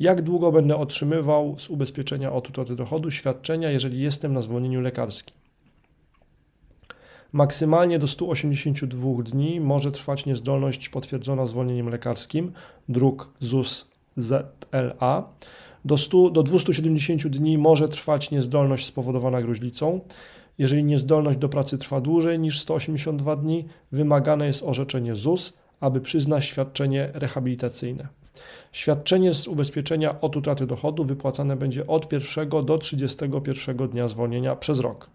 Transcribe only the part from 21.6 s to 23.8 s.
trwa dłużej niż 182 dni,